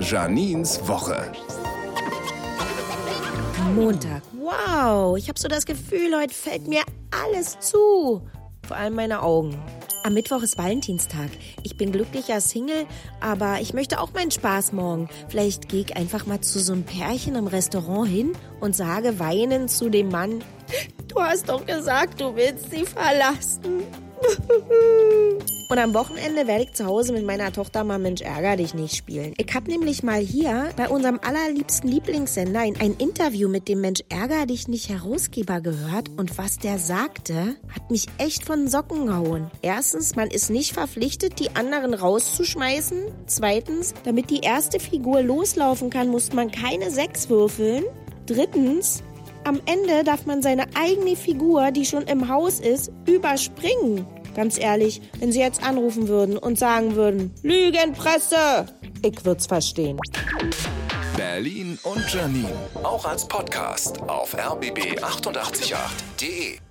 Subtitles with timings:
[0.00, 1.32] Janins Woche.
[3.74, 4.22] Montag.
[4.32, 8.22] Wow, ich habe so das Gefühl, heute fällt mir alles zu.
[8.66, 9.58] Vor allem meine Augen.
[10.04, 11.30] Am Mittwoch ist Valentinstag.
[11.62, 12.86] Ich bin glücklicher Single,
[13.20, 15.08] aber ich möchte auch meinen Spaß morgen.
[15.28, 19.70] Vielleicht gehe ich einfach mal zu so einem Pärchen im Restaurant hin und sage weinend
[19.70, 20.44] zu dem Mann,
[21.08, 23.84] du hast doch gesagt, du willst sie verlassen.
[25.74, 28.94] Und am Wochenende werde ich zu Hause mit meiner Tochter mal Mensch ärger dich nicht
[28.94, 29.34] spielen.
[29.38, 34.04] Ich habe nämlich mal hier bei unserem allerliebsten Lieblingssender ein, ein Interview mit dem Mensch
[34.08, 39.50] ärger dich nicht Herausgeber gehört und was der sagte, hat mich echt von Socken gehauen.
[39.62, 43.06] Erstens, man ist nicht verpflichtet, die anderen rauszuschmeißen.
[43.26, 47.82] Zweitens, damit die erste Figur loslaufen kann, muss man keine sechs würfeln.
[48.26, 49.02] Drittens,
[49.42, 54.06] am Ende darf man seine eigene Figur, die schon im Haus ist, überspringen.
[54.34, 58.66] Ganz ehrlich, wenn Sie jetzt anrufen würden und sagen würden, Lügenpresse,
[59.02, 59.98] ich würd's verstehen.
[61.16, 62.50] Berlin und Janine.
[62.82, 66.63] Auch als Podcast auf rbb888.de.